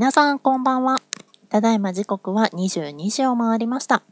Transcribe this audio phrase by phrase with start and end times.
[0.00, 0.96] 皆さんこんばんは。
[1.50, 4.02] ただいま時刻は22時を回りました。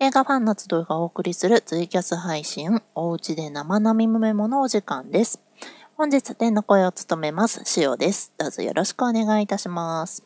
[0.00, 5.40] 映画ファンの集いがお送りするツイキャス配信、おうちで生並みメモのお時間です。
[5.96, 8.32] 本日天の声を務めます、しおです。
[8.38, 10.24] どうぞよろしくお願いいたします。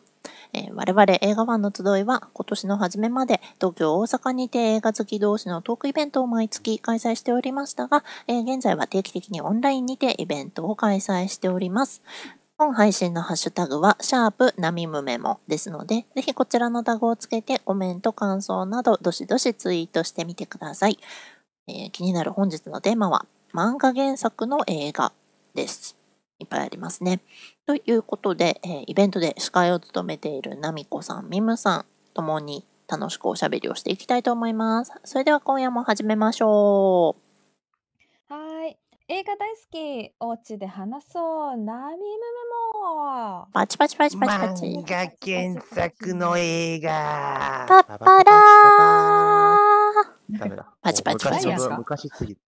[0.55, 12.01] えー我々映画ファンの集いは今年の初めまで東京、大阪にて映画好き同士のトークイベントを毎月開催しておりましたが、えー現在は定期的にオンラインにてイベントを開催しております。
[12.57, 20.99] 本配信のハッシュタグは、シャープナミムメモですので、ぜひこちらのタグをつけてコメント、感想など、どしどしツイートしてみてください。
[21.67, 25.13] えー気になる本日のテーマは、漫画原作の映画
[25.55, 25.97] です。
[26.39, 27.21] いっぱいありますね。
[27.67, 34.93] ということで、えーイベントで司会を務めているナミコさん、ミムさんともに楽しくおしゃべりをしていきたいと思います。
[35.03, 37.24] それでは今夜も始めましょう。
[39.07, 40.15] 映画大好き。
[40.19, 41.57] お家で話そう。
[41.59, 42.07] ナミムメ
[42.73, 43.47] モ。
[43.53, 44.65] パチパチパチパチパチ。
[44.65, 47.67] 漫画原作の映画。
[47.69, 49.84] パッパラー
[50.31, 50.67] ダメだ。
[50.83, 52.41] パチパチパチパチ昔すぎ る。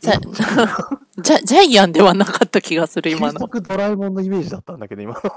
[0.00, 3.34] じゃジャジャイアンではなかった気がする、今の。
[3.34, 5.20] 急速ドラえもんのイメージだったんだけど、今の。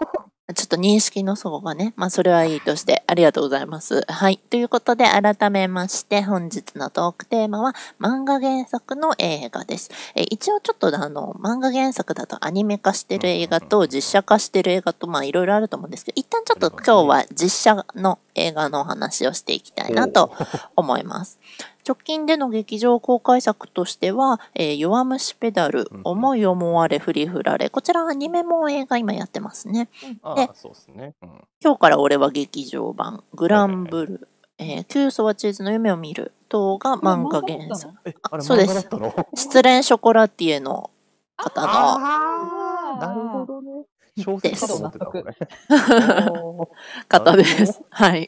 [0.55, 1.93] ちょっと認識の齟齬がね。
[1.97, 4.05] まあ、それはいいとして、ありがとうございます。
[4.07, 4.37] はい。
[4.49, 9.91] ということで、改めまして、本日のトークテーマは、漫画原作の映画です。
[10.15, 20.31] えー一応ちょっとあの、漫画原作だとアニメ化してる映画と実写化してる映画と、まあ、いろいろあると思うんですけど、一旦ちょっと今日は実写の映画のお話をしていきたいなと
[20.75, 21.39] 思います。
[21.87, 27.69] 直近での劇場公開作としては、えー弱虫ペダルうん、思い思われ、振り振られ。
[27.69, 29.89] こちらアニメも映画今やってますね。
[30.01, 31.15] でああ、そうですね。
[31.21, 31.29] うん
[31.63, 34.27] 今日から俺は劇場版、グランブル、
[34.57, 37.93] えー、キューソはチーズの夢を見る等が漫画原作。
[38.05, 38.87] え、あれそうです
[39.35, 40.89] 失恋ショコラティエの
[41.35, 43.85] 方のああ、なるほどね。
[44.17, 45.23] 小説かと思ってたこれ。
[47.09, 47.81] 方です。
[47.89, 48.27] はい。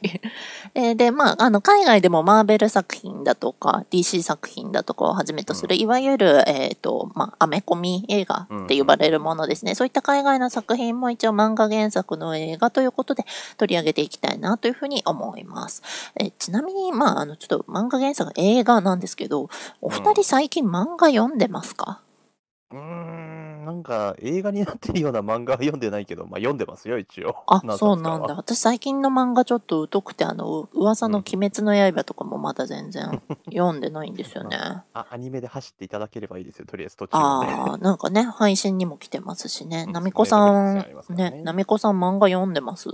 [0.74, 9.74] えーで、まあ、あの、海外でもマーベル作品だとか、DC 作品だとかをはじめとする、うんいわゆる、えっ、と、まあ、アメコミ映画って呼ばれるものですね。
[9.74, 13.24] そういった海外の作品も一応漫画原作の映画ということで
[13.56, 15.82] 取り上げていきたいなというふうに思います。
[16.16, 19.48] えーちなみに、まあ、あの、ちょっと漫画原作映画なんですけど、
[19.80, 22.00] お二人最近漫画読んでますか、
[22.72, 23.29] うーん、
[23.70, 27.36] なんか映画になってるような漫画は読んでないけど、まあ読んでますよ、一応。
[27.46, 28.34] あ、そうなんだ。。
[28.34, 33.22] 私最近の漫画ちょっと疎くて、あの、噂の鬼滅の刃とかもまだ全然
[33.52, 34.56] 読んでないんですよね。
[34.92, 37.52] あ、アニメで走っていただければいいですよ、とりあえず途中まで。
[37.52, 39.84] ああ、なんかね、配信にも来てますしね。
[39.86, 42.88] うんなみこさんねね、なみこさん漫画読んでます？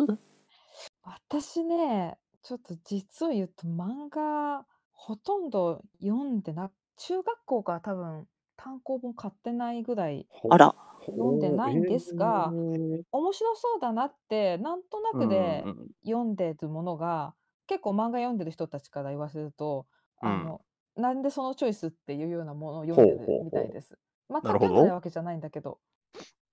[1.05, 8.27] 私ね、ちょっと実を言うと漫画ほとんど読んでな、中学校から多分
[8.57, 10.75] 単行本買ってないぐらいあら、
[11.07, 17.35] 読んでないんですがほうえー面白そうだなってなんとなくでうんうんうん読んでるものが、
[17.67, 19.87] 結構漫画読んでる人たちから言わせると、
[20.23, 20.61] うんあの、
[20.97, 23.99] なんでそのチョイスっていうようなものを読んでるほうほうほうみたいです。
[24.31, 25.79] 全くなるほど読んでないわけじゃないんだけど。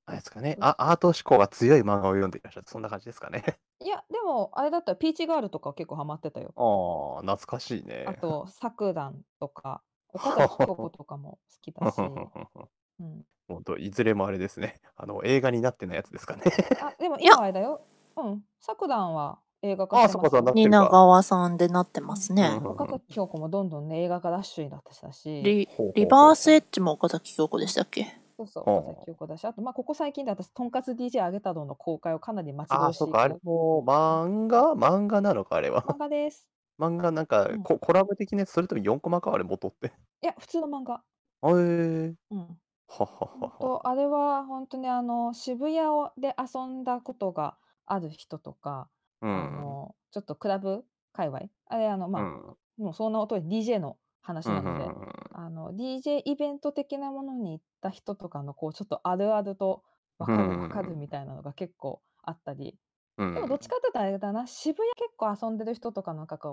[0.06, 0.58] あれですかね。
[0.60, 2.66] あ、アート思考が強い漫画を読んでいらっしゃる。
[2.68, 3.44] そんな感じですかね。
[3.80, 6.54] いや、でも、あれだったら、ピーチガールとか結構ハマってたよ。
[6.58, 8.06] ああ、懐かしいね。
[8.08, 9.82] あと、さくらんとか、
[10.14, 11.98] 岡崎京子とかも好きだし、
[13.00, 14.82] うん、本当いずれもあれですね。
[14.96, 16.44] あの映画になってないやつですかね。
[16.82, 17.34] あ、でもいや。
[17.34, 17.82] 今あれだよ。
[18.16, 22.60] うん、さくらんは映画化あしてますよそこそこなってる蜷川さんでなってますね。
[22.62, 22.68] うん。
[22.68, 28.06] 岡崎京子もどんどんね、映画化ラッシュになってたし、リリバースエッジも岡崎京子でしたっけ？
[28.38, 34.74] そうそう、岡崎京子だし、あと、まあ、ここ最近で私、とんかつ DJ あげたどの公開をかなり待ちああ、遠しいそうか、あれも漫画？
[34.74, 35.84] 漫画なのか、あれは。
[35.84, 36.48] 漫画です。
[36.88, 39.94] 漫画なんか、うんココラボ的なやつ、それとも4コマか、あれ元って。
[40.22, 40.96] いや、普通の漫画。
[40.96, 42.40] あえー、うん。
[42.88, 43.52] はははは。
[43.60, 48.90] とあれは本当にあの渋谷をで遊んだことがある人とか、
[49.22, 49.62] うあん。
[49.62, 54.86] のちょっとクラブ界隈あれあのまあ、うんもうそんな音で DJ の話うんなので、
[55.34, 59.84] あの DJ イベント的なものに行った人とかのこうちょっとあるあると
[60.18, 62.78] 分かる分かるみたいなのが結構あったり、
[63.18, 66.52] うんでもどっちかっていうとあれだな渋谷結構遊んでる人とかの中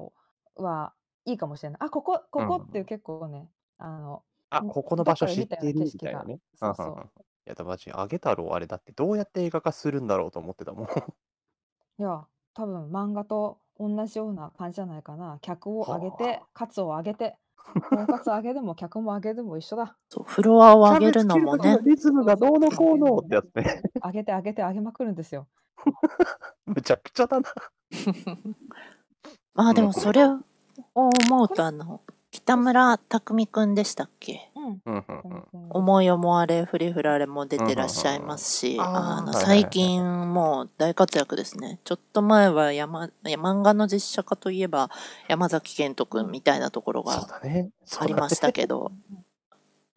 [0.56, 0.92] は
[1.24, 3.48] いいかもしれないあここここっていう結構ね、
[3.78, 6.40] あのあ、ここの場所知ってるどっかで見たようなみたいなね。
[6.52, 7.10] 景色がそうそううんうんうん
[7.46, 10.86] いや、だマジ、あげ太郎、あれだってどうやって映画化するんだろうと思ってたもん。
[10.86, 15.38] いや、多分漫画と同じような感じじゃないかな。
[15.40, 17.38] 客を上げはて、カツを上げて、
[17.90, 19.96] とんかつ上げるも客も上げるも一緒だ。
[20.10, 23.82] そう、フロアを上げるのもねリズムがどうのこうのってやつね。
[24.04, 25.46] 上げて上げて上げまくるんですよ。
[26.66, 27.48] むちゃくちゃだな。
[29.54, 30.38] ま あでもそれを
[30.94, 32.00] 思うとあの、
[32.30, 34.50] 北村匠海くんでしたっけ？
[34.86, 35.04] ううん。
[35.70, 38.28] 思い思われフリフラレも出うんうんてらっしゃいうんうん。
[38.28, 39.68] ますし、ああの、最。
[39.68, 41.80] 近もう大活躍ですね。
[41.84, 44.90] ちょっと前は山、漫画の実写化といえば
[45.28, 47.40] 山崎賢人くんみたいなところがあ
[48.06, 48.52] りましたね。
[48.52, 49.24] けど、うん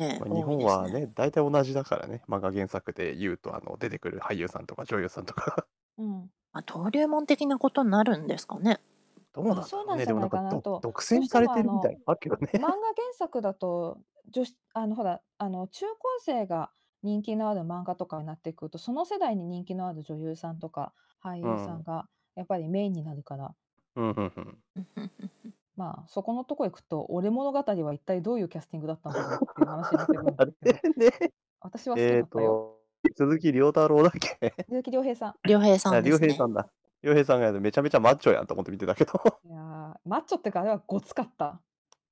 [0.03, 0.87] ね、まあ、日本多いですね。
[0.87, 2.23] はね、大体同じだからね。
[2.27, 5.67] 漫画原作で言うと、あの、出てくる俳優さんとか女優さんとか。
[5.97, 6.31] うん。
[6.51, 8.79] まあ、登竜門的なことになるんですかね。
[9.21, 10.05] あ、どうなんだろうね。
[10.05, 10.39] そうでもなんか。
[10.81, 12.51] 独占されてるみたいの、なのあるけどね。
[12.57, 14.01] 漫画原作だと、
[14.31, 16.71] 女子、あの、ほら、あの、中高生が
[17.03, 21.83] 人気のある漫画とかになってくると、その世代に人気のある女優さんとか俳う優さんん。
[21.83, 23.55] がやっぱりメインになるから、
[23.95, 24.63] うんうんうん。
[25.75, 31.33] まあ、そこのとこ行くと、俺物語は一体どういうキャスティングだったんだろうっていう話になってくるんですけど、ね。
[31.61, 32.61] 私は好きえっだったよ。
[33.09, 34.53] と、鈴木亮太郎だっけ？
[34.69, 35.35] 鈴 木亮平さん。
[35.49, 36.27] 良平さんですね。
[36.27, 36.69] 平さんだ。
[37.01, 39.13] 亮平さんがめちゃめちゃマッチョやんと思って見てたけど。
[39.45, 41.61] いやー、マッチョってか、あれはごつかった。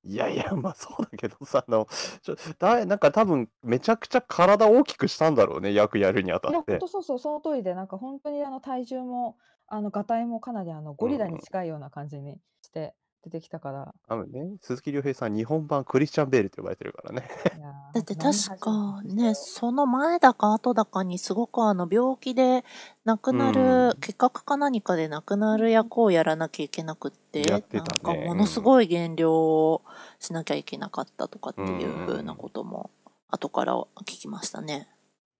[0.03, 1.87] いやいや、まあそうだけどさ、あの、
[2.23, 6.79] ちょ、だ、なんか多分めちゃくちゃ体大きくしたんだろうね、役やるにあたいや、って。
[6.79, 9.37] とそうそう、その通りで、なんか本当にあの体重も、
[9.67, 11.39] あの、がたいもかなりあの、うゴリラにん。
[11.39, 13.95] 近いような感じにして出てきたから。
[14.07, 17.27] 多分ね、鈴木亮平さん、日本版クリスチャン・ベールって呼ばれてるからね。
[17.93, 19.35] だって確かね、よ。
[19.35, 22.63] その前だか後だかにすごくあの病気で
[23.05, 24.01] 亡くうなる、ん。
[24.01, 28.01] 結核か何かで亡くなるうん役をやらなきゃいけなくっやて、なんってたね。
[28.01, 28.63] かものすうん。
[28.63, 29.83] ごい減量を
[30.19, 32.37] しなきゃいけなかったとかっうていう風なんうん。
[32.37, 32.91] ことも
[33.29, 34.89] 後から聞きましたね。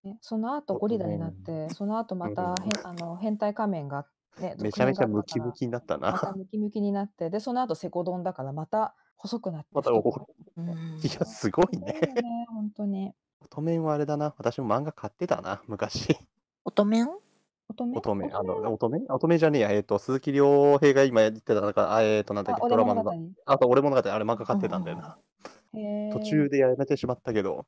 [0.03, 1.35] ね、その後ゴリラになっね。
[1.45, 2.19] て、その後うん。
[2.19, 4.05] またへんあの変態仮面が
[4.37, 6.33] ね、めちゃめちゃムキムキになったまたな。
[6.33, 9.99] ムキムキになって、で、その後セコドンだからまた細くなってまた、お、
[10.57, 10.61] う。
[10.61, 10.75] ん。
[11.03, 11.93] いや、すごいね。
[12.21, 13.13] ね、ほんとに。
[13.43, 14.33] 乙女はあれだな。
[14.37, 16.15] 私も漫画買ってたな、昔。
[16.65, 17.07] 乙女？
[17.69, 17.97] 乙女？
[17.97, 18.99] 乙女、あの、乙女？
[19.07, 19.71] は、乙女じゃねえや。
[19.71, 23.03] えっと、鈴木亮平が今言ってた、なんか、あ、えっと、なんだっあ、け、俺ドラマの。
[23.45, 25.17] あと、俺物語、あれ漫画買ってたんだよな。
[26.11, 27.65] 途中でやめてしまったけど、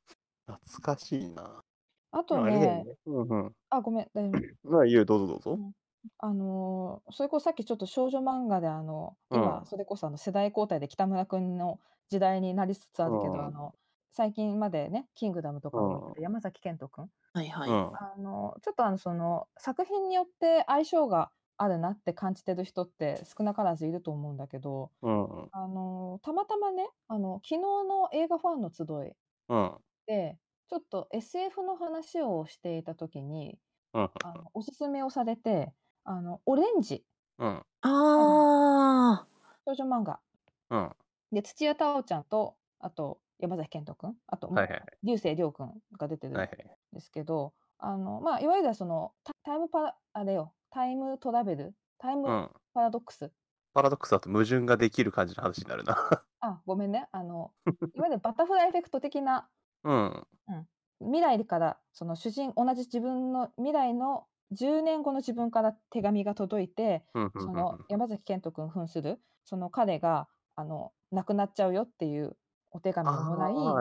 [0.47, 1.63] 懐かしいな。
[2.11, 2.95] あとでもあね、ね。
[3.05, 3.53] うんうん。
[3.69, 4.53] あ、ごめん、大丈夫。
[4.63, 5.51] まあ、いいよ、どうぞどうぞ。
[5.55, 5.73] うん。
[6.17, 9.59] あの、それこそさっきちょっと少女漫画であの、うん。
[9.59, 11.79] 今それこそあの世代交代で北村くんの
[12.09, 13.51] 時代になりつつあうるけど、あん。
[13.51, 13.75] の、
[14.11, 16.15] 最近までね、キングダムとうかを見てん。
[16.15, 17.11] る山崎賢人くん。
[17.33, 17.71] はいはい。
[17.71, 17.99] うん。
[17.99, 25.51] あの、ちょっとあの、その、作品によって相性があるなって感じてる人って少なからずいると思うんだけど、うん。
[25.51, 29.15] あの、たまたまね、あの、昨日の映画ファンの集い
[29.47, 29.83] うん。
[30.05, 33.59] で、ちょっと SF の話をしていた時に、
[33.93, 34.09] うん。
[34.21, 35.73] あの、おすすめをされて、
[36.05, 37.05] あの、オレンジ
[37.39, 37.65] うん。
[37.81, 39.25] あ。
[39.25, 39.27] あ
[39.65, 40.19] 少女漫画。
[40.69, 40.95] うん。
[41.31, 44.97] で、土屋太鳳ちゃんと、あと山崎賢人くん、あと、もはいはいはい。
[45.03, 46.77] 流星涼くんが出てるんはいはい。
[46.91, 51.75] ですけど、あの、まあ、いわゆるその、タタイムパラあれよ、タイムトラベル？
[51.97, 52.49] タイムうん。
[52.73, 53.33] パラドックス？
[53.73, 55.95] パラドックスだと矛盾ができる感じの話になるな。
[56.41, 57.07] あ、ごめんね。
[57.11, 57.53] あの、
[57.93, 59.49] いわゆるバタフライエフェクト的な、
[59.83, 60.27] うん。
[60.47, 60.67] うん、
[61.13, 67.31] 未来から、その主人、同じ自分の未来の10年後の自分から手紙が届いて、うん。
[67.33, 67.49] うん。
[67.49, 67.65] そうん。
[67.65, 72.37] の山崎賢人くん扮する、その彼が、あの、亡くなっちゃうよっていう
[72.71, 73.79] お手紙をもらい。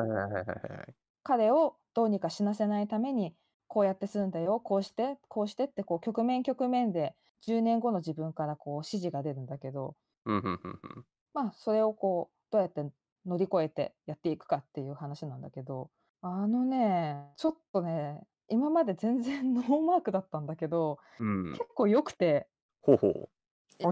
[1.25, 3.37] 彼をどうにか死なせないために、
[3.67, 10.37] こうやってするんだよ、こうして、こうしてって、こう局面局面で10年後の自分からこう指示が出るんだけど、うん。
[10.39, 10.45] うん。
[10.45, 10.81] うん。
[10.97, 11.07] うん。
[11.35, 12.83] まあ、それをこう、どうやって
[13.25, 18.21] 乗り越えてやっていくかっていう話なんだけど、あのね、ちょっとね、
[18.53, 21.53] 今まで全然 ノーマークだったんだけど、うん。
[21.53, 22.49] 結構良くて、
[22.81, 23.31] ほうほう。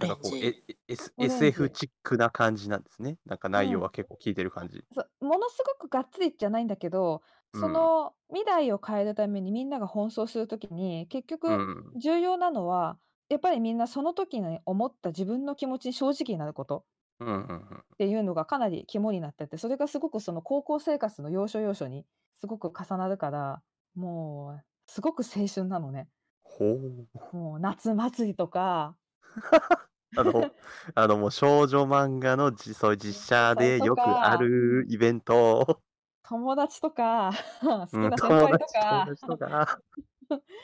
[0.01, 0.47] なんかこう、ジ。
[0.47, 1.71] え、S、SF ジ。
[1.71, 3.19] チックな感じなんですね。
[3.27, 3.69] なんかうん。
[3.69, 4.85] 内容は結構聞いてる感じ。
[4.93, 7.91] そうものすごくがっつりじゃないんだけど、そうん。
[7.95, 11.97] の未来を変えるためにみんなが奔走するときに、結う局ん。
[11.97, 12.99] 重要なのは、
[13.29, 16.87] やっぱりみんなその時に思った自分の気持ちに正直になること
[17.21, 17.29] うん。
[17.29, 17.33] う
[17.77, 17.85] ん。
[17.95, 23.63] っていうのがかなり肝になってて、それがすごくその高校生活の要所要所にすごく重なるから、
[23.95, 26.09] もうすごく青春なのね。
[26.45, 27.21] ほう。
[27.33, 28.97] もう夏祭りとか、
[30.17, 30.51] あの、
[30.95, 35.83] あのもう少女漫画のじそういう実写でよくあか、るイベント。
[36.23, 37.31] 友達とか、
[37.61, 39.83] 好 きうん、な先友輩と達、友か、達とか。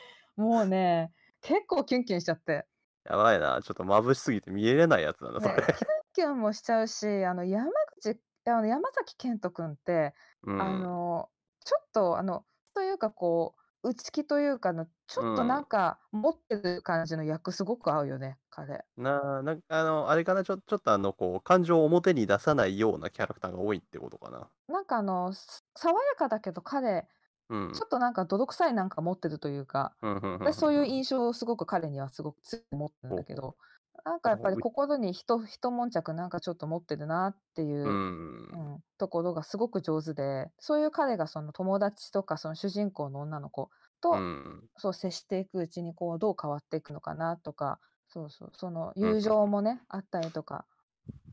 [0.35, 2.67] もうね、結構キュンキュンしちゃって。
[3.05, 3.61] やばいな。
[3.63, 5.63] ちょっと眩しすぎて見えれないやつなんだ、そね、れ。
[5.75, 10.13] キュンキュンもしちゃうし、あの山口あの山崎賢人くんって、
[10.55, 10.81] あうん。
[10.81, 11.29] の、
[11.63, 12.45] ちょっとあの、
[12.77, 15.67] というかこう、内気というかの、ちうょっとなんん。
[15.67, 18.85] か持ってる感じの役すごく合うよね、彼。
[18.97, 24.49] ななんかあの、あれかな、ちょちょっとあの、こう、感情を表に出さないようなキャラクターが多いってことかな。
[24.67, 27.07] なんかあの、す爽やかだけど彼、
[27.49, 27.71] うん。
[27.73, 30.85] ちょっとなんか泥臭いなんか持ってるというか、うん、ふんふん私そういう。
[30.87, 33.57] 印象をすごく彼にはすごく強く持ってるんだけど、
[34.05, 38.47] なんかやっぱりう心に一一悶着なんかちょっと持ってるなっていうう、ん。
[38.53, 43.69] うん、ところがすごく上手で、そういう彼がその友達とかその主人公の女の子
[44.09, 44.69] うとん。
[44.77, 49.17] そう接していくうちにこうどう変わっていくのかなとか、そうそう、そのうん。
[49.17, 50.65] 友情もね、あったりとか。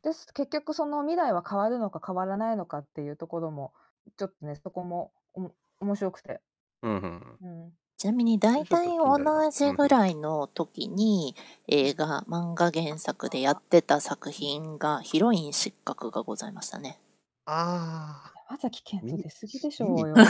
[0.03, 3.73] です結局その未来は変わるのか変わらないのかっていうところも
[4.19, 6.41] ちょっとねそこもおも面白くて、
[6.83, 7.73] うんうん。
[7.95, 9.19] うん、ちなみに大体同。
[9.51, 11.35] じぐらいの時に
[11.69, 16.99] 映画、漫画原作でやってた作品がヒロイン失格がございましたね。
[17.47, 20.15] ああ、山崎賢人見、出過ぎでしょうよ。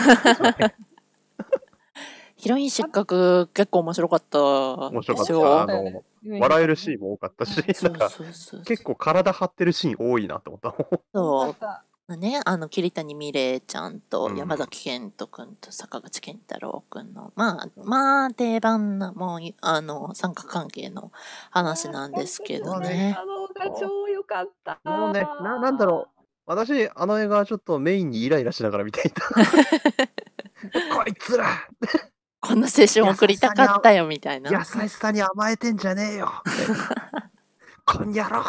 [2.37, 5.63] ヒロイン失格結構面白かった面白かった。
[5.63, 5.67] あ。
[5.67, 6.05] の、
[6.41, 6.77] 笑える。
[6.77, 10.75] シーンも多かったし、 結構体張ってるシーン多いなって思った
[11.13, 11.85] そた。
[11.91, 11.94] う。
[12.09, 14.37] ね、あの、桐谷美玲ちゃんとうん。
[14.37, 21.13] 山崎賢人くんと坂口健太郎くんの、まあ、まあ、定番な、もう、あの、三角関係の
[21.51, 23.17] 話なんですけどね、ね。
[23.19, 24.81] あのがも超良かった。
[24.85, 26.25] う、もうね、な、なんだろう。
[26.47, 29.23] 私、あの映画はちょっとメインにイライラしながら見ていた。
[30.95, 31.47] こいつら
[32.41, 34.51] こんな青春優送りしたかったよ、みたいな。
[34.51, 36.31] 優しさに甘えてんじゃねえよ。
[37.87, 38.45] こんやろ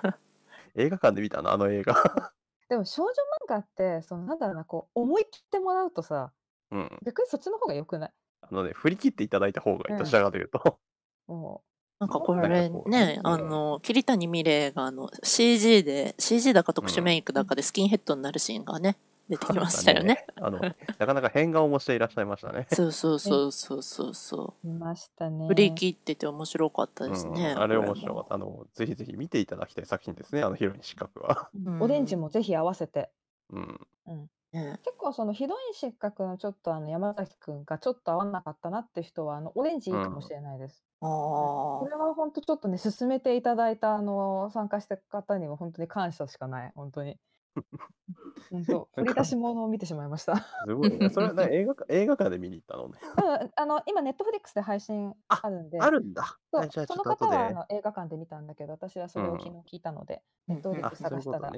[0.76, 2.32] 映画館で見たの、あの映画。
[2.70, 3.14] でも少女漫
[3.48, 6.32] 画ってそのなんだろうなこう思い切ってもらうとさ
[6.70, 6.98] うん。
[7.04, 8.10] 逆にそっちの方が良くない？
[8.42, 9.98] あのね、振り切っていただいた方がいい。
[9.98, 10.78] どちらかというと。
[11.26, 11.62] も
[11.98, 18.96] なんかこなんかれこう、ね、ね、あの、桐谷美玲があの CG で、CG だか特殊メイクだかでスキンヘッドになるシーンがね、
[19.30, 20.14] 出てきましたよね。
[20.14, 22.66] ね、あの、なかなか変顔もしていらっしゃいましたね。
[22.72, 25.48] そうそうそうそうそうそう見ましたねう。
[25.48, 27.52] 振り切ってて面白かったうん、ですね。
[27.52, 28.34] あれこ面白かった。
[28.34, 31.48] あの、ぜひぜひ見ていただきたい作品ですね、あのヒロイン失格は。
[31.54, 33.10] うんオレンジもぜひ合わせて、
[33.50, 33.80] うん。
[34.06, 40.84] うん、ね結構そのヒロイン失格のちょっとあの山崎くんがちょっと合わなかったなって人はあのオレンジいいかもしれないです。
[41.00, 47.16] あこれは本当ちょっとね進めていただいたあの参加した方には本当に感謝しかない本当に。
[48.50, 50.36] 本当振り出し物を見てしまいました。
[50.36, 51.08] すごいね。
[51.10, 52.98] それはな映画か映画館で見に行ったのね。
[53.16, 56.38] うん、あの今ネットフリックスで配信ああるんで、あるんだ。
[56.50, 57.50] そその方はあ。
[57.52, 61.52] の映画館で見たんだけど、私はそれをうん昨日聞いたので、ネットフリッあ、クス探したら。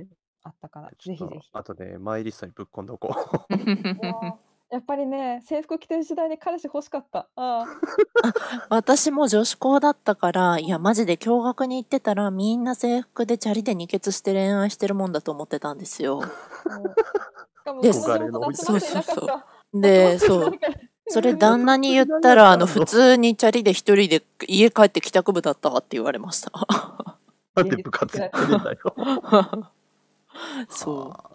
[0.44, 1.50] あったから、ぜひぜひ。
[1.52, 3.48] 後でマイリストにぶっ込んでおこう。
[4.72, 7.28] やっぱりね、制服着てる時代に彼氏欲しかった。
[7.36, 7.66] あ
[8.70, 16.22] 私も女子校だったから、いや、マジで共学に行ってたら、みんな制服でチャリで二血して恋愛してるもんだと思ってたんですよ。
[17.82, 19.42] でそうそうそ
[19.74, 19.80] う。
[19.80, 20.52] で、そう。
[21.06, 26.50] それ旦那に言ったら、 あの、普通にチャリで一人で家帰って帰宅部だったわって言われました。
[27.56, 28.78] なんで部活やってるんだよ。
[30.70, 31.31] そはあ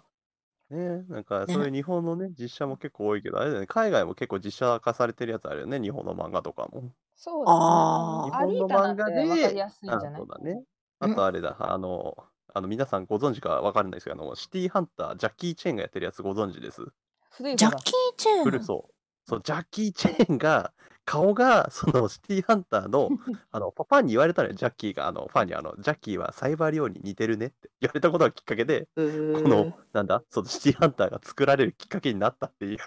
[0.70, 6.92] ねなんかねそういう日本のね、実写も結構多いけど、あれだよね、海外も結構実写化されてるやつあるよね、日本の漫画とかも。
[7.16, 7.58] そうだね。
[7.60, 10.20] あーアリータなんて分かりやすいんあじゃない？
[10.20, 10.62] そうだね。
[11.00, 12.16] あとあれだ、あの、
[12.54, 16.82] あの皆さんご存知かわかんないですけど、あの、シティハンター、ジャッキー・チェーンがやってるやつご存知です？
[17.30, 18.44] 古いジャッキー・チェーン。
[18.44, 18.92] 古そう。
[19.28, 20.72] そう、ジャッキー・チェーンが、
[21.08, 23.08] 顔が、そのシティハンターの、
[23.50, 32.78] あの、ファンに言われたのよ、ジャッキーが、あの、ファンに、あの、ジャッキーはサイバーリオに似てるねって言われたことがきっかけで、この、なんだ、そのシティハンターが作られるきっかけになったっていう、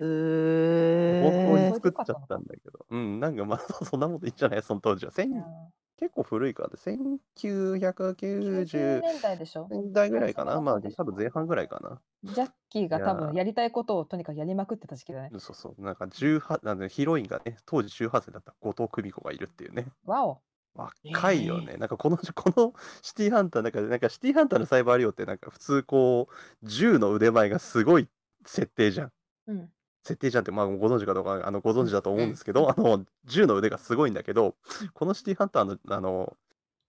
[0.00, 0.04] う
[1.24, 5.12] 本当ーに作っちゃったんだけど、うん、なんかまあ、そんなこといいんじゃないその当時は。
[5.98, 9.66] 結構古いから、90 1990年代でしょ？
[9.68, 10.60] 年代ぐらいかな。
[10.60, 12.00] まあ、多分前半ぐらいかな。
[12.22, 15.30] ジャッキーが多分やりたいことをとにかくやりまくってた時期だね。
[15.38, 15.82] そうそう。
[15.82, 19.86] なんか18、なんでヒロインがね、当時18歳だった後藤久美子がいるっていうね。
[20.04, 20.40] わお。
[20.74, 21.76] 若いよね。
[21.78, 28.08] なんかこの、 このシティハンター、なんか、なんかシティハンターのサイバーリオってなんか普通こう、銃の腕前がすごい
[28.46, 29.12] 設定じゃん。
[29.48, 29.72] うん。
[30.04, 34.54] 設定じゃんって、まあご存知かどうか、あの、ご存知だと思うんですけど、あの、銃の腕がすごいんだけど、
[34.94, 36.36] このシティハンターの、あの、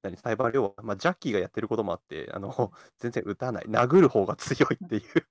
[0.01, 3.65] 何、サイバーリオは、まあ、ジャッキーがやってることもあって、あの、全然撃たない。
[3.65, 5.25] 殴る方が強いっていう。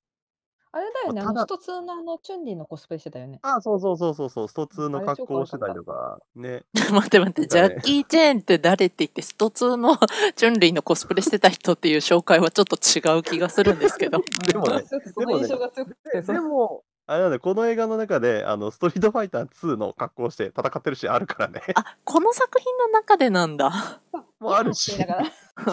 [0.71, 3.39] あれだよね、あただの、ストツーのあの、チュンリーのコスプレしてたよね。
[3.43, 6.65] あ、そうそうそうそうそう、スト2の格好をしてたりとか、ね。
[6.93, 9.97] 待って待って、ジャッキー・チェーンって誰って言って、スト2の
[10.37, 14.21] チュンリーのコスプレしてた人っていう紹介はちょっと違う気がするんですけど。
[14.47, 14.85] でもね
[15.17, 21.63] でもねでも、あれなんだよ、この映画の中で、あの、ストリートファイター2の格好をして戦ってるシーンあるからね。
[21.75, 23.71] あ、この作品の中でなんだ。
[24.39, 24.93] もうあるし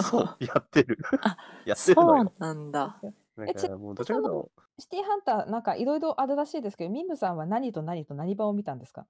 [0.02, 1.38] そう、やってるあ。
[1.66, 2.34] やってそうるのよ。
[2.40, 3.00] なんだ。
[3.36, 9.06] なんえちかもうどちらかというとシティハンター、なんかいろいろあるらしいですけど、ミムさんは何と何と何版を見たんですか？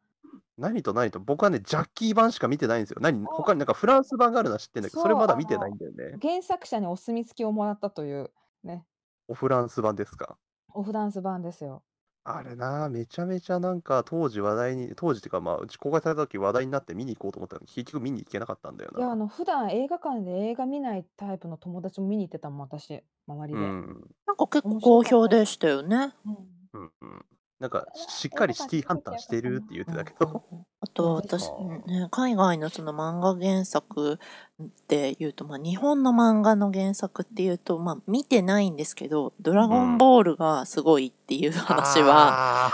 [0.58, 2.98] 何と何と、僕はね、ジャッキー版しか見てないんですよ。
[3.01, 6.17] 何あ他になんかフランス版があるのは知ってんだけど、それそうまだ見てないんだよね。
[6.22, 8.32] 原作者にお墨付きをもらったという、
[8.63, 8.86] ね、
[9.27, 10.38] おフランス版ですか？
[10.74, 11.84] おフランス版ですよ。
[12.27, 19.17] あれな、めちゃめちゃなんか当時話題に、当時っていうかまあ、うち公開された時話題になって見に行こうと思ったのに、結局見に行けなかったんだよいや、あな。
[19.17, 23.77] の、普段映画館で映画見ないタイプの友達も見に行ってたもん、私、周うりで。
[23.82, 24.15] ん。
[24.25, 25.20] なんか結構面白好かった。
[25.20, 26.13] 評でしたよね。
[26.25, 26.70] うん。
[26.74, 27.25] うんうん。
[27.60, 29.42] なんか、しっかりシティハンターして。
[29.42, 30.44] るって言ってうんたけど。
[30.52, 31.16] うんうんあと。
[31.16, 34.20] 私、はね、海外のその漫画原作
[34.62, 39.98] っていうと、まあ、日本の漫画の原作っていうと、まあ、見てないんですけど、ドラゴンん。
[39.98, 42.72] ボールがすごいっていう話はあ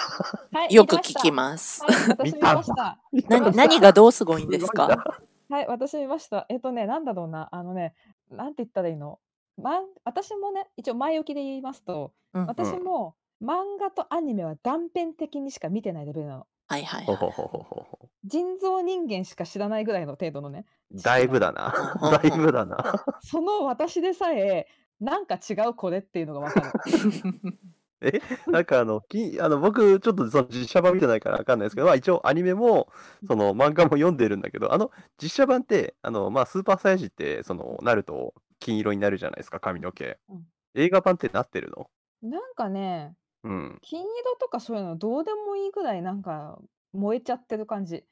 [0.51, 1.13] あ、はい、よく聞。
[1.15, 1.83] きます。
[1.83, 2.55] はい、私見見たんだ。
[2.55, 2.99] ました。
[3.11, 3.45] 見見な、たんだ。
[3.45, 3.67] ました。
[3.67, 4.67] 何がどうすごいんすです。
[4.67, 6.45] かはい、私見ました。
[6.49, 7.93] えっとね、なんだろうな、あのね、
[8.31, 9.19] なんて言ったらいいの？
[9.57, 12.41] まん私もね、一応前置きで言いますと、うん。
[12.41, 12.47] うん。
[12.47, 16.47] 私も漫画とアニメは断片的にしか見てないレベルなの。
[16.67, 17.17] はいはいほはい。
[17.17, 18.09] ほほほほほ。
[18.23, 21.39] 人造人間しか知らないぐらいの程度のね、知だいぶ。
[21.39, 21.73] だな。
[22.01, 22.31] だい。
[22.31, 23.03] ぶだな。
[23.21, 24.67] その私でさえ、
[24.99, 26.71] なんか違うこれっていうのがわかる。
[28.03, 32.89] え、なんかあの、きあの僕、ちょっとその実写版見てないからわかんないですけど、まあ一応アニメも、
[33.27, 40.17] その漫画も読んでるんだけど、あの、実写版って、あの、まあスーパーサイヤ人って、その、なると金色になるじゃないですか、髪の毛。
[40.29, 41.89] うん映画版ってなってるの？
[42.21, 43.79] なんかね、うん。
[43.81, 46.59] 金色とかそういうのどうでもいいぐらいなんか
[46.93, 48.03] 燃えちゃってる感じ。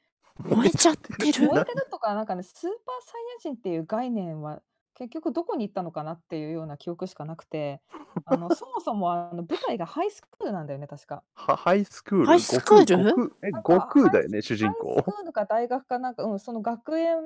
[0.42, 1.48] 燃えちゃっ てる？
[1.48, 2.70] 燃えてるとか、なんかね、スーパー
[3.04, 4.62] サイヤ人っていう概念は
[4.94, 7.80] 結局どこに行ったのかなっていうような記憶しかなくて、
[8.24, 11.22] あのそもそもあの舞台がハイスクールなんだよね、確か。
[11.34, 12.26] はハイスクール？
[12.26, 13.32] ハイスクール？
[13.42, 15.02] え、悟空だよね、主人ハイス公。
[15.02, 17.18] クールか大学かなんか、うん、その学園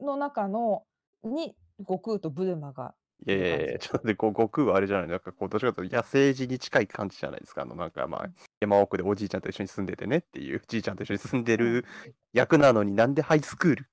[0.00, 0.84] の中の
[1.24, 2.94] に悟空とブルマが
[3.26, 7.62] いやいやいや、ちょっと待って、こう悟空はあれじゃない、なんかこう、どっちかというと野生児に近い感じじゃないですか。
[7.62, 8.28] あの、なんかまあ、
[8.60, 11.84] 山奥でおじいちゃんと一緒に住んでてねっていう、じいちゃんと一緒に住んでる
[12.32, 13.86] 役なのになんでハイスクール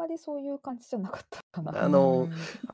[0.00, 1.84] まりそういう感じじゃなかったかな。
[1.84, 2.28] あの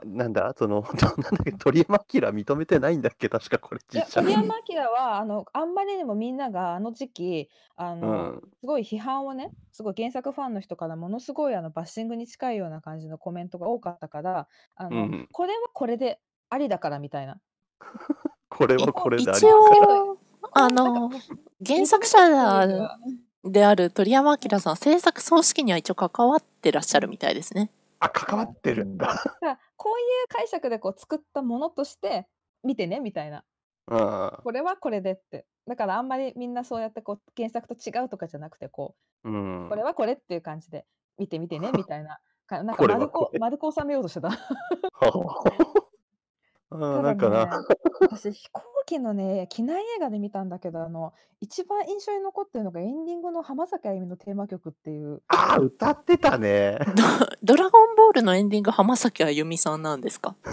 [0.05, 0.55] なんだ？
[0.57, 1.09] その、 なんだ
[1.41, 3.29] っけ、鳥山明認めてないんだっけ？
[3.29, 8.43] 確かこれいや実写鳥山明はあのあんまりにもみんながあの時期あの、うん。
[8.61, 15.29] すごい批判をねすごい原作ファンの人からものすごいあのバッシングに近いような感じのコメントが多かったからあの、うん。
[15.33, 17.41] これはこれでありだからみたいな。
[18.49, 20.19] これはこれであり一応、
[20.53, 21.11] あなんの、
[21.67, 22.19] 原作者
[23.47, 27.71] である鳥山明さん、制作総指揮には一応関わってらっしゃるみたいですね。
[28.01, 29.07] あ、関わってるんだ。
[29.07, 32.27] だからこういう解釈でこう作ったものとして
[32.63, 33.45] 見てねみたいな
[33.89, 39.69] うんこれはこれでってだからあんまりみんなそうやってこう原作と違うとかじゃなくてこううん。
[39.69, 40.85] これはこれっていう感じで
[41.19, 44.31] 見て見てね みたいなかなんか丸く丸く収めようとしてた。
[46.71, 47.65] なんかな。
[48.01, 56.79] 私飛行機のね機内映画で見たんだけどあの一番印象に残ってるのがエンディングの浜崎あゆみのテーマ曲っていうあ、歌ってたね。
[57.43, 60.35] ドドラゴンボールのエンディング、浜崎あゆみさんなんですか？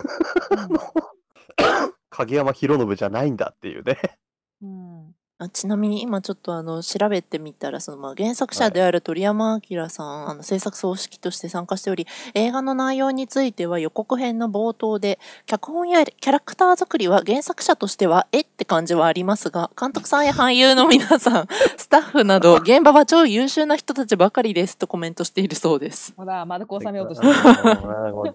[2.10, 3.98] 影山博信じゃないんだっていうね。
[5.43, 26.13] うんあちなみに今ちょっとあの調べてみたらそのまあ原作者である鳥山明さん、あの制作総指揮として参加しており映画の内容については予告編の冒頭で脚本やキャラクター作りは原作者としてはえって感じはありますが監督さんや俳優の皆さん スタッフなど現場は超優秀な人たちばかりですとコメントしているそうです。
[26.15, 27.34] ほら丸く収めようとしてる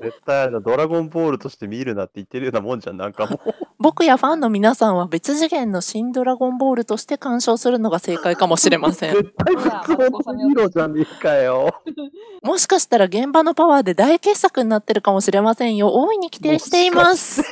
[0.01, 2.97] 絶対ドラゴンボールとして見るなって言ってるようなもんじゃん。
[2.97, 3.55] なんかもう。
[3.81, 9.15] 僕やファンの皆さんは別次元の新ドラゴンボールとして鑑賞するのが正解かもしれません。
[9.15, 11.83] 絶対別物のヒーじゃねえかよ。
[12.43, 15.93] もしかしたら現場のパワーで大傑作になってるかもしれませんよ。
[15.93, 17.43] 大いに期待しています。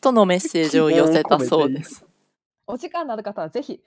[0.00, 2.04] とのメッセージを寄せたそうです。
[2.66, 3.82] お時間のある方はぜひぜ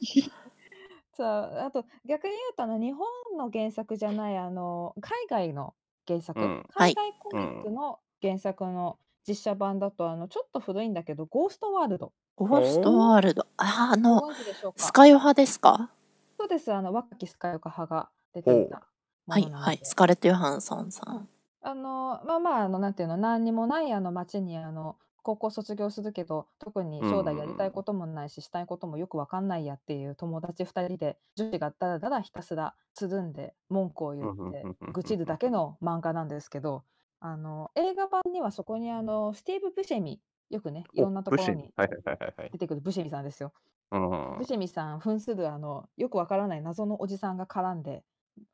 [0.00, 0.30] ひ。
[1.16, 3.06] さああと逆に言うとあの日本
[3.36, 5.74] の原作じゃないあの海外の
[6.06, 12.12] 原作、うんはい海外コミックの原作の実写版だとあのちょっと古いんだけど「ゴーストワールド
[12.46, 13.46] ゴーストワールド。
[13.56, 14.78] あ、あ」ごの、存知でしょうか？
[14.78, 15.90] スカイオ派ですか？
[16.38, 18.82] そうですあの若きスカイオカ派が出ていたも
[19.26, 19.80] はい、はい。
[19.82, 21.28] スカーレット・ヨハンソンさん。
[21.60, 36.84] あのまあまああのなんていうの何にもないあの町にあの高校卒業するけど特に将来やりたいこともないし、したいこともよくわかんないやっていう友達2人で女子がだらだらひたすらつるんで文句を言って愚痴るだけの漫画なんですけど
[37.20, 40.20] あの映画版にはそこにあのスティーブ・ブシェミ
[40.50, 42.50] よくねいろんなところにはいはいはいはい。
[42.52, 43.52] 出てくるブシェミさんですよ。
[43.90, 48.04] うんブシェミさん扮するあのよくわからない謎のおじさんが絡んで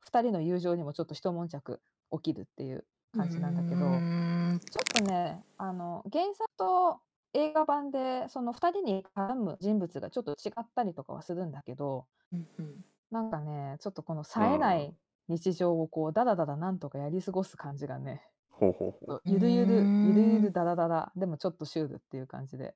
[0.06, 1.80] 2人の友情にもちょっと一悶着
[2.12, 2.84] 起きるっていう
[3.16, 3.86] 感じなんだけど。
[3.86, 7.00] うーんちょっとね、あの原作と
[7.32, 14.94] 映画版でその2人に絡む人物がちょっと違ったりとかはするんだけどうんうんなんかねちょっとこの冴えない
[15.28, 18.22] 日常をこうダラダラなんとかやり過ごす感じがね
[18.58, 19.20] ほうほうほう。
[19.24, 22.74] ゆるゆるゆるゆるダラダラでもちょっとシュールっていう感じで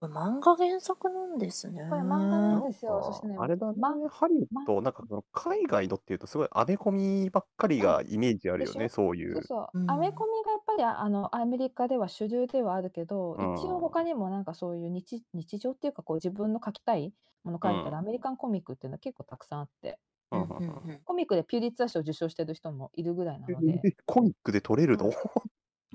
[0.00, 1.84] これ漫画原作なんですね。
[1.90, 3.02] これ漫画なんですよ。
[3.02, 9.34] そしてね、かあれだねま、ハリウッまド、なんかその海外のっていうとすごいアメコミばっかりがイメージあるよね、そういう。
[9.34, 9.84] そうそうう。
[9.84, 19.98] んアメコミがやっぱりあのアメリカでは主流ではあるけど、うん一応他にもなんかそういう日日常っていうかこう自分の書きたいもの書いてうんるアメリカンコミックっていうのは結構たくさんあって、
[20.32, 20.54] うんうんうん。
[20.58, 25.10] うんうんコミックでピューリッツァー賞を受賞してる人もいるぐらいなので、えコミックで撮れるの？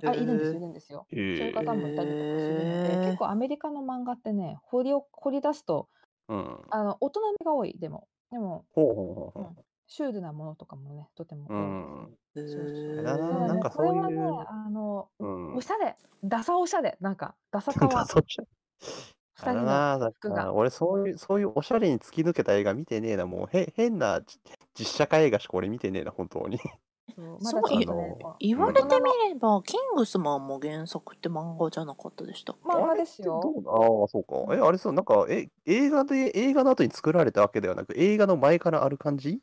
[0.05, 0.91] あいるんですいるんです。
[0.91, 1.07] よ。
[1.09, 5.89] へそういうえ方もいたりとかするので、結構アメリカの漫画ってね、掘りを掘り出すと
[6.27, 6.63] うん。
[6.69, 9.53] あの大人めが多いでも、でもほうほうほうほう。
[9.61, 9.65] ん。
[9.87, 11.53] シュールなものとかもねとてもう。
[11.53, 11.73] う多い。
[11.73, 12.11] ですね。
[12.11, 12.17] ん。
[12.45, 15.57] そうそうへーあれだなただねなんかこれはねそういう、あの、うん。
[15.57, 18.11] おしゃれ、ダサおしゃれ、なんか、ダサかわ、
[19.35, 20.53] 二人のなだ服が。
[20.53, 24.39] 俺そういう、そういうおしゃれに突き抜けた映画見てねえな、もうへ変なじ
[24.77, 26.57] 実写化映画しか俺見てねえな、本当に。
[26.57, 26.63] そう
[27.15, 28.95] そう まだちょっとあの、言われて
[29.27, 32.77] みれば、キングスマンも原作って漫画じゃなかったでしたっけ？
[32.77, 33.41] 漫画あれってですよ。
[33.41, 34.55] どうああ、そうか。
[34.55, 39.41] え、あれそう、なんか、え、映画で、映画の後に作られたわけではなく、映画の前からある感じ？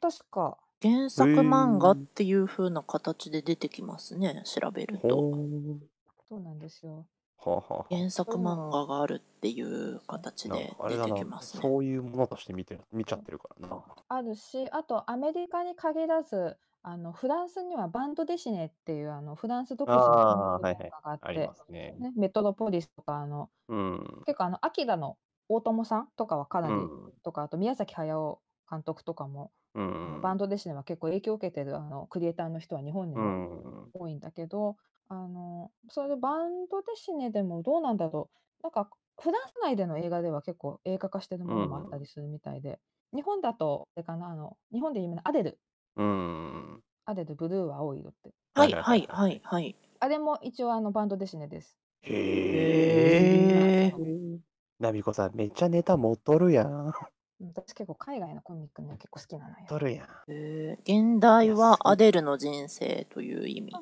[0.00, 5.28] 確か、原作漫画っていう風な形で出てきますね、調べると。
[5.28, 5.88] ほー。
[6.28, 7.06] そうなんですよ。
[7.44, 11.62] はあ、はあはあ、原作漫画があるっていう形で出てきますね。
[11.62, 13.84] そういうものとして見て、見ちゃってるからな。
[14.08, 20.60] あるし、あとアメリカに限らず、あのフランスにはバンドデシネっていうあのフランス独自の。
[20.60, 21.94] 漫画があって、ますね。
[21.98, 24.22] ね、メトロポリスとかあのうん。
[24.26, 25.16] 結構あのアキラの
[25.48, 27.12] 大友さんとかはかなり、うん。
[27.22, 30.20] とかあと宮崎駿監督とかも、うん。
[30.22, 33.90] バンドデシネは結構影響を受けてるあのクリエイターの人は日本にうもん。
[33.92, 34.76] 多いんだけど、
[35.08, 38.90] あのそれでバンドデシネでもどうなんだろうなんか
[39.20, 42.78] フランス内での映画では結構映画化してるものもあったりするみたいで、
[43.12, 45.58] 日本だとあれかなあの日本で有名なアデル
[45.96, 46.82] うん。
[47.04, 49.74] アデルブルーは青い色ってはいはいはいはい。
[49.98, 51.76] あれも一応あのバンドデシネです。
[52.02, 53.86] へえ。
[53.86, 54.38] へー
[54.78, 56.92] ナミコさん、めっちゃネタ持っとるやん。
[57.40, 59.56] 私結構海外のコミックね結構好きなのよ。
[59.68, 60.06] とるやん。
[60.28, 63.72] えー現代はアデルの人生という意味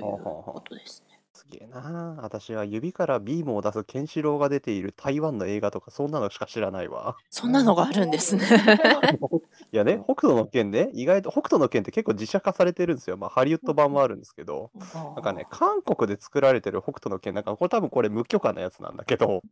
[0.00, 1.14] いうことですね。
[1.34, 2.16] すげえな。
[2.22, 7.16] 私は指からビームを出すケンシロウが出ている台湾の映画とか、そんなのしか知らないわ。
[7.28, 8.42] そんなのがあるんですね。
[9.72, 13.16] いやね、北斗の拳ね、意外と北斗の拳って結構実写化されてるんですよ。
[13.16, 19.42] まあ、ハリウッド版もあるんですけど、なんかね、韓国で作られてる北斗の拳、なんかこれ多分これ無許可なやつなんだけど、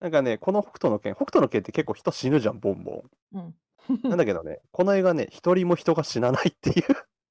[0.00, 3.38] なんかね、この北斗の拳、北斗の拳って結構人死ぬじゃん、ボンボン。
[3.38, 3.54] うん。
[4.02, 6.84] なんだけどね、この映画ね、一人も人が死なないっていう。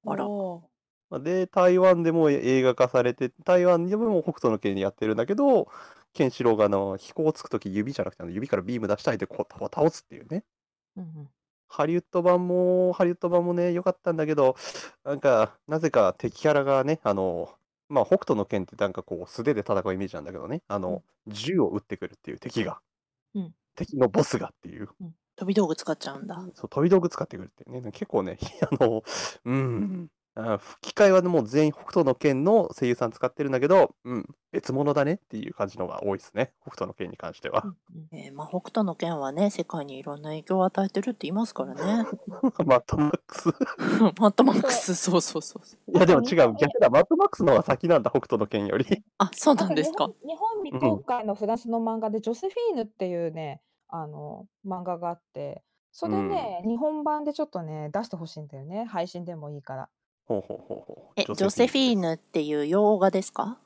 [0.06, 0.26] あら
[1.10, 5.68] おーで、台湾でも映画化されて、台湾でも北斗の拳やってるんだけど、
[6.12, 10.44] ケンシロウがあの飛行つくとき指じゃなくてあの指からビーム出したいでこう倒すっていうね。
[10.96, 11.28] うんうん。
[11.68, 14.54] ハリウッド版も、ハリウッド版もね、良かったんだけど、
[15.02, 17.52] なんか、なぜか敵キャラがね、あの、
[17.88, 22.80] まあ、北斗の拳ってなんかこう、素手で戦うイメージなんだけどね、あの、銃を撃ってくるっていう敵が、
[23.34, 23.54] うん。
[23.74, 24.88] 敵のボスがっていう、
[25.36, 26.36] 飛び道具使っちゃうんだ。
[26.54, 28.38] そう、飛び道具使ってくるっていうね、結構ね、
[28.70, 29.02] あの、
[29.44, 37.68] うん、あ吹き替えはねもう全員北斗の拳の声優さん使ってるんだけど、うん、別物だねっていう感じのが多いですね、北斗の拳に関してはう。
[37.68, 42.06] んうんえーまあ、北斗の拳はね、世界にいろんな影響を与えてるって言いますからね。
[42.66, 43.48] マットマックス。
[44.20, 45.90] マットマックス、そうそうそうそう。
[45.96, 48.86] いや、でも違う、逆だ、マットマックスの方が先なんだ、北斗の拳より。
[49.18, 50.06] あ、そうなんですか。
[50.06, 58.84] 日本日本未公開のフランスの漫画で、ジョセフィーヌっていうね、あの漫画があって、それね、日本版でちょっとね、出してほしいんだよね。
[58.84, 59.88] 配信でもいいから。
[60.26, 61.12] ほうほうほうほう。
[61.16, 63.58] え、ジョセフィーヌヌっていう洋画ですか？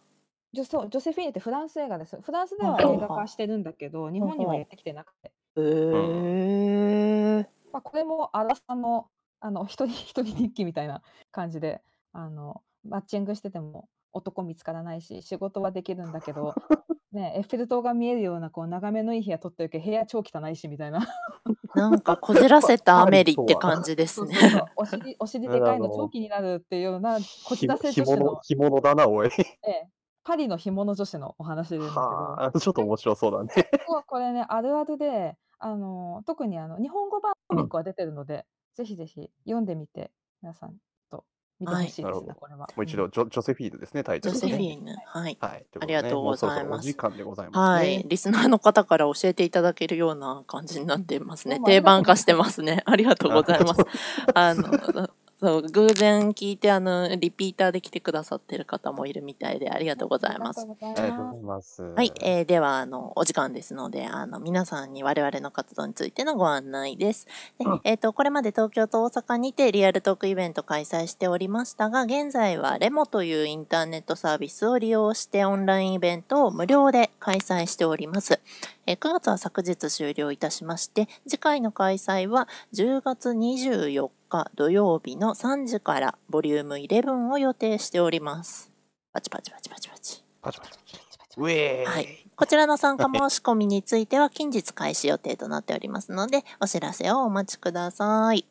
[0.52, 2.20] ジョそうジョセフィーヌってフランス映画です。
[2.20, 5.32] フランスでは映画化してるんだけど、日本にはやってきてなくて。
[5.56, 7.46] へー。
[7.72, 9.08] まあ、これもアラサの
[9.40, 11.80] あの一人一 人日記みたいな感じで
[12.12, 16.54] あのマッチングしてても男見つからないし仕事はできるんだけど、
[17.12, 21.06] ね、エッフェル塔が見えるようなこう眺めのいい部屋取ってるけど部屋超汚いしみたいな
[21.74, 24.36] なんかこじらせたアメリって感じですね。
[24.76, 29.28] お尻お尻でかいの超 気になるっていうようなこじらせ女子の、着物だな、おい。
[29.66, 29.88] ええ、
[30.22, 32.00] パリの干物女子のお話なんだけど。
[32.00, 33.70] はあ、ちょっと面白そうだね。
[34.06, 38.44] これね、あるあるで、あの特にあの日本語版コミックは出てるので、
[38.74, 40.76] ぜひぜひ読んでみて、皆さんと
[41.60, 42.58] 見てほしいですね、はいこれは。
[42.58, 44.64] もう一度、ジョジョセフィーヌですね、タイトジョルがね。
[44.64, 44.96] セフィーヌ。
[45.06, 45.38] はい。
[45.40, 45.66] はい。
[45.80, 47.88] ありがとうございますもそろそろお時間でございますね。
[47.88, 48.04] はい。
[48.06, 51.60] リスナーの方から教えていただけるような感じになっていますね。
[51.64, 52.82] 定番化してますね。
[52.86, 53.82] ありがとうございます。
[54.34, 54.62] あの、
[55.40, 60.60] そう、偶然聞いて、あの、リピーターで来てくださってる方もいるみたいで、ありがとうございます。
[60.60, 61.82] ありがとうごあざいます。
[61.82, 67.26] はい、えーでは、あの、お時間ですので、あの、皆さんに我々の活動についてのご案内です。
[67.58, 78.40] でうんえっ、と、これまで東京と大阪にてリアルトークイベント開催しておりましたが、現在はレモというインターネットサービスを利用してオンラインイベントを無料で開催しております。
[78.86, 88.70] えー9月は昨日終了いたしまして、次回の開催は10月24日土曜日の3時からボリューム11を予定しております。
[89.12, 90.22] パチパチパチパチパチ。
[90.42, 91.84] パチパチパチウェーイ。
[91.86, 98.46] はいこちらの参加申し込みについては近日開始予定となっておりますので、お知らせをお待ちください。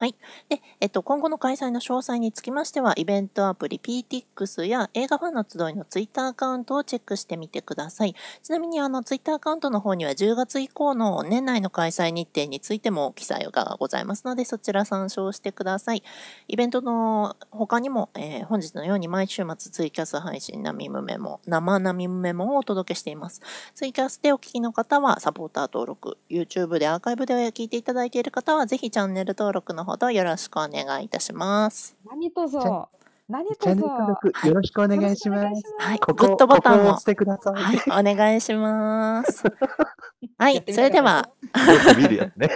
[0.00, 0.14] はい。
[0.48, 8.14] で、えっと、今後の開催の詳細につきましては、イベントアプリ PTX や映画ファンの集いのツイッターアカウントをチェックしてみてください。
[8.44, 16.04] ちなみに、あの、ツイッターアカウントの方には10月以降の年内の開催日程についても記載がございますので、そちら参照してください。
[16.46, 23.42] イベントの他にも、えー本日のように毎週末ツイキャス配信ナミムメモ、生ナミムメモをお届けしています。
[23.74, 31.96] ツイキャスでお聞きの方はサポーター登録、YouTube でアーカイブで聞いていただいている方はぜひチャンネル登録のほどよろしくお願いいたします。
[32.06, 32.88] 何とぞ。
[33.26, 33.86] 何とぞ。
[34.44, 35.62] よろしくお願いします。
[35.78, 37.04] はい、ここグッドボタンを押し。
[37.04, 37.54] てください。
[37.54, 39.44] はい、お願いします。
[40.38, 42.48] はい、それでは、よく見るやつね。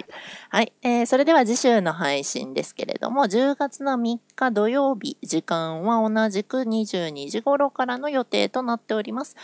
[0.50, 9.36] はい、えーそれでは次週の配信ですけれども、10月の3日土曜日、時間は同じく22時頃からの予定となっております。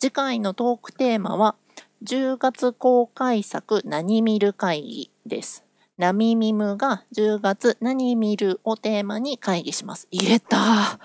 [0.00, 1.54] 次回のトークテーマは、
[2.02, 5.67] 10月公開作何見る会議です。
[5.98, 10.06] ナミミムが10月何見るをテーマに会議します。
[10.12, 11.00] 言えた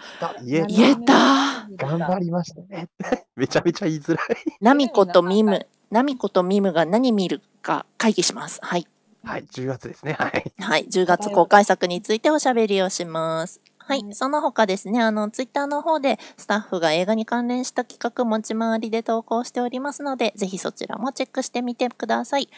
[0.45, 2.89] 言え言えた頑張りましたね。
[3.35, 4.27] めちゃめちゃ言いづらい。
[4.61, 8.59] ナミコとミム、ナミコとミムが何見るか会議します。
[8.61, 8.87] はい。
[9.23, 10.13] はい、10月ですね。
[10.13, 10.53] はい。
[10.59, 13.61] はい、10月公開作についておしゃべりをします。
[13.85, 22.49] はい、はいその他ですね、あの、ツイッターの方でスタッフが映画に関連した企画持ち回りで投稿しておりますので、ぜひそちらもチェックしてみてください。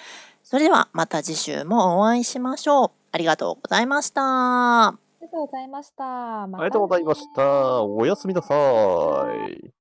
[0.43, 2.91] それではまた次週もお会いしましょう。
[3.11, 4.21] ありがとうございました。
[4.87, 6.03] ありがとうございました。
[6.03, 7.83] あありがとうございました。
[7.83, 8.53] おやすみなさ
[9.49, 9.74] い。